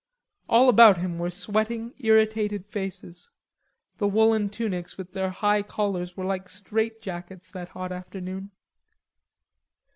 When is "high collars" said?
5.29-6.17